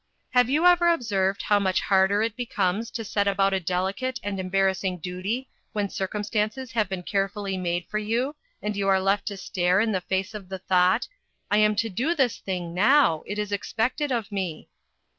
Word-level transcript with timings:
Have 0.31 0.49
you 0.49 0.65
ever 0.65 0.87
observed 0.89 1.43
how 1.43 1.59
much 1.59 1.81
harder 1.81 2.23
it 2.23 2.35
becomes 2.35 2.89
to 2.89 3.03
set 3.05 3.27
about 3.27 3.53
a 3.53 3.59
delicate 3.59 4.19
and 4.23 4.39
em 4.39 4.49
barrassing 4.49 4.99
duty 4.99 5.47
when 5.73 5.89
circumstances 5.89 6.71
have 6.71 6.89
been 6.89 7.03
carefully 7.03 7.55
made 7.55 7.85
for 7.85 7.99
you, 7.99 8.35
and 8.63 8.75
you 8.75 8.87
are 8.87 8.99
left 8.99 9.27
to 9.27 9.37
stare 9.37 9.79
in 9.79 9.91
the 9.91 10.01
face 10.01 10.31
the 10.31 10.57
thought" 10.57 11.07
I 11.51 11.57
am 11.57 11.75
to 11.75 11.87
do 11.89 12.15
this 12.15 12.39
thing, 12.39 12.73
now; 12.73 13.21
it 13.27 13.37
is 13.37 13.51
expected 13.51 14.11
of 14.11 14.31
me?" 14.31 14.69